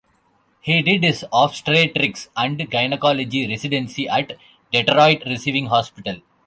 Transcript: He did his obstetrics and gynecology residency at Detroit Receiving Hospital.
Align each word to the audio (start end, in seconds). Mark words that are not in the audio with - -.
He 0.61 0.81
did 0.81 1.03
his 1.03 1.23
obstetrics 1.31 2.29
and 2.35 2.57
gynecology 2.71 3.47
residency 3.47 4.09
at 4.09 4.35
Detroit 4.71 5.21
Receiving 5.27 5.67
Hospital. 5.67 6.23